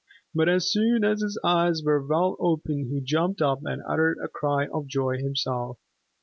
But 0.33 0.49
as 0.49 0.71
soon 0.71 1.03
as 1.03 1.21
his 1.21 1.39
eyes 1.43 1.83
were 1.85 2.03
well 2.03 2.35
open 2.39 2.87
he 2.89 3.01
jumped 3.01 3.39
up 3.39 3.59
and 3.65 3.83
uttered 3.87 4.17
a 4.23 4.27
cry 4.29 4.65
of 4.65 4.87
joy 4.87 5.19
himself. 5.19 5.77